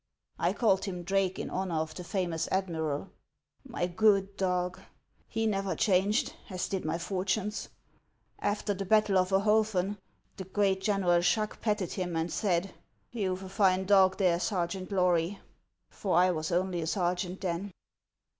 I 0.39 0.53
called 0.53 0.85
him 0.85 1.03
Drake 1.03 1.37
in 1.37 1.51
honor 1.51 1.75
of 1.75 1.93
the 1.93 2.03
famous 2.03 2.47
admiral. 2.51 3.11
My 3.63 3.85
good 3.85 4.35
dog! 4.35 4.79
He 5.29 5.45
never 5.45 5.75
changed, 5.75 6.33
as 6.49 6.67
did 6.67 6.83
my 6.83 6.97
fortunes. 6.97 7.69
After 8.39 8.73
the 8.73 8.83
battle 8.83 9.19
of 9.19 9.29
Oholfen, 9.31 9.99
the 10.37 10.45
great 10.45 10.81
General 10.81 11.19
Schack 11.21 11.61
patted 11.61 11.91
him, 11.93 12.15
and 12.15 12.31
said:' 12.33 12.73
You 13.11 13.35
've 13.35 13.43
a 13.43 13.49
fine 13.49 13.85
clog 13.85 14.17
there, 14.17 14.39
Sergeant 14.39 14.91
Lory!'— 14.91 15.37
for 15.91 16.17
I 16.17 16.31
was 16.31 16.51
only 16.51 16.81
a 16.81 16.87
sergeant 16.87 17.41
then." 17.41 17.71